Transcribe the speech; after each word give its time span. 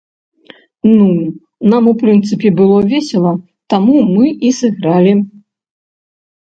Ну, 0.91 1.05
нам, 1.73 1.83
у 1.91 1.93
прынцыпе, 2.01 2.47
было 2.63 2.79
весела, 2.95 3.33
таму 3.75 3.97
мы 4.17 4.25
і 4.51 4.57
сыгралі! 4.63 5.13